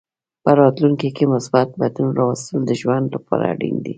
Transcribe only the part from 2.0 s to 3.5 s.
راوستل د ژوند لپاره